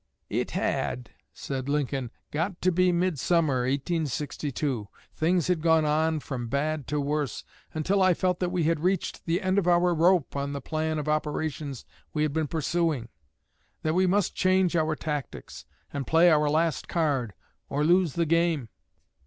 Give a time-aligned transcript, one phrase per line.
[0.31, 4.87] "It had," said Lincoln, "got to be midsummer, 1862.
[5.13, 7.43] Things had gone on from bad to worse,
[7.75, 10.97] until I felt that we had reached the end of our rope on the plan
[10.97, 11.85] of operations
[12.15, 13.09] we had been pursuing;
[13.83, 17.35] that we must change our tactics and play our last card,
[17.69, 18.69] or lose the game.